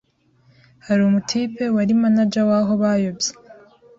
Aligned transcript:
Hari 0.85 1.01
umutipe 1.03 1.63
wari 1.75 1.93
manaja 2.01 2.41
waho 2.49 2.71
wabayobye 2.81 3.31